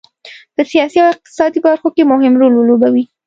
[0.55, 3.03] په سیاسي او اقتصادي برخو کې مهم رول ولوبوي.